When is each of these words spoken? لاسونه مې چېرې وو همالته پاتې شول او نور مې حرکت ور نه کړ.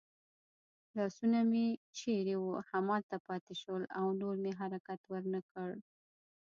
لاسونه 0.97 1.39
مې 1.51 1.65
چېرې 1.97 2.35
وو 2.39 2.53
همالته 2.69 3.17
پاتې 3.27 3.53
شول 3.61 3.83
او 3.99 4.05
نور 4.21 4.35
مې 4.43 4.51
حرکت 4.59 5.01
ور 5.11 5.23
نه 5.33 5.41
کړ. 5.51 5.71